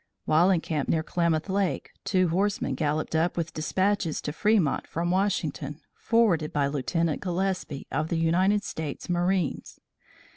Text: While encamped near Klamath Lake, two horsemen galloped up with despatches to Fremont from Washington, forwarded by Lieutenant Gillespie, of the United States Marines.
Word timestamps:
While 0.25 0.49
encamped 0.49 0.89
near 0.89 1.03
Klamath 1.03 1.47
Lake, 1.47 1.91
two 2.05 2.29
horsemen 2.29 2.73
galloped 2.73 3.15
up 3.15 3.37
with 3.37 3.53
despatches 3.53 4.19
to 4.21 4.33
Fremont 4.33 4.87
from 4.87 5.11
Washington, 5.11 5.79
forwarded 5.93 6.51
by 6.51 6.65
Lieutenant 6.65 7.21
Gillespie, 7.21 7.85
of 7.91 8.07
the 8.07 8.17
United 8.17 8.63
States 8.63 9.11
Marines. 9.11 9.79